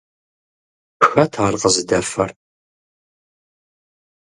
Хэт 1.07 1.33
ар 1.45 1.53
къызыдэфэр? 1.61 2.29